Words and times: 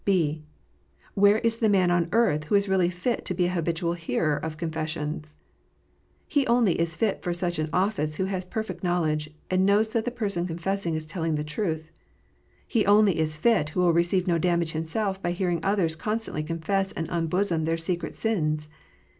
(b) 0.03 0.41
Where 1.13 1.37
is 1.37 1.59
the 1.59 1.69
man 1.69 1.91
upon 1.91 2.09
earth 2.11 2.45
who 2.45 2.55
is 2.55 2.67
really 2.67 2.89
fit 2.89 3.23
to 3.25 3.35
be 3.35 3.45
an 3.45 3.51
habitual 3.51 3.93
hearer 3.93 4.35
of 4.35 4.57
confessions? 4.57 5.35
He 6.27 6.47
only 6.47 6.79
is 6.81 6.95
fit 6.95 7.21
for 7.21 7.35
such 7.35 7.59
an 7.59 7.69
office 7.71 8.15
who 8.15 8.25
has 8.25 8.43
perfect 8.43 8.83
knowledge, 8.83 9.29
and 9.51 9.63
knows 9.63 9.91
that 9.93 10.05
the 10.05 10.09
person 10.09 10.47
confessing 10.47 10.95
is 10.95 11.05
telling 11.05 11.33
all 11.33 11.37
the 11.37 11.43
truth. 11.43 11.91
He 12.67 12.83
only 12.87 13.19
is 13.19 13.37
fit 13.37 13.69
who 13.69 13.81
will 13.81 13.93
receive 13.93 14.25
no 14.25 14.39
damage 14.39 14.71
himself 14.71 15.21
by 15.21 15.33
hearing 15.33 15.59
others 15.61 15.95
constantly 15.95 16.41
confess 16.41 16.91
and 16.91 17.07
unbosom 17.11 17.65
their 17.65 17.77
secret 17.77 18.15
sins. 18.15 18.69